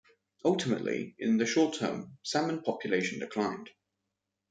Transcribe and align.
Ultimately, 0.43 1.13
in 1.19 1.37
the 1.37 1.45
short 1.45 1.75
term, 1.75 2.17
salmon 2.23 2.63
population 2.63 3.19
declined. 3.19 3.69